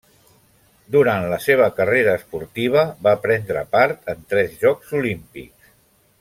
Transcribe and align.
Durant 0.95 1.25
la 1.33 1.37
seva 1.47 1.67
carrera 1.81 2.15
esportiva 2.21 2.87
va 3.09 3.13
prendre 3.27 3.63
part 3.77 4.11
en 4.15 4.25
tres 4.33 4.57
Jocs 4.65 4.97
Olímpics. 5.03 5.73